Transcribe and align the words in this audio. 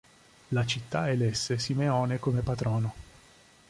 La 0.47 0.65
città 0.65 1.11
elesse 1.11 1.59
Simeone 1.59 2.17
come 2.17 2.41
patrono. 2.41 2.93